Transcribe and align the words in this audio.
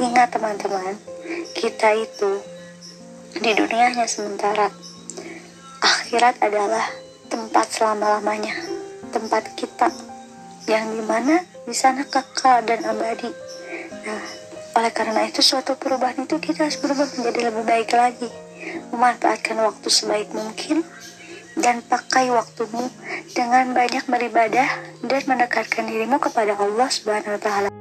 Ingat 0.00 0.32
teman-teman, 0.32 0.96
kita 1.52 1.92
itu 1.92 2.40
di 3.36 3.52
dunia 3.52 3.92
hanya 3.92 4.08
sementara. 4.08 4.72
Akhirat 5.80 6.40
adalah 6.40 6.88
tempat 7.28 7.68
selama-lamanya, 7.68 8.56
tempat 9.12 9.52
kita 9.60 9.92
yang 10.68 10.88
di 10.96 11.04
mana 11.04 11.44
di 11.68 11.76
sana 11.76 12.08
kekal 12.08 12.64
dan 12.64 12.80
abadi. 12.88 13.28
Nah, 14.08 14.24
oleh 14.80 14.92
karena 14.92 15.28
itu 15.28 15.44
suatu 15.44 15.76
perubahan 15.76 16.24
itu 16.24 16.40
kita 16.40 16.64
harus 16.68 16.80
berubah 16.80 17.08
menjadi 17.16 17.40
lebih 17.52 17.64
baik 17.68 17.90
lagi, 17.92 18.28
memanfaatkan 18.92 19.60
waktu 19.60 19.88
sebaik 19.92 20.32
mungkin 20.32 20.80
dan 21.60 21.84
pakai 21.84 22.32
waktumu 22.32 22.88
dengan 23.36 23.76
banyak 23.76 24.08
beribadah 24.08 24.68
dan 25.04 25.22
mendekatkan 25.28 25.84
dirimu 25.84 26.16
kepada 26.16 26.56
Allah 26.56 26.88
Subhanahu 26.88 27.36
wa 27.36 27.42
taala. 27.42 27.79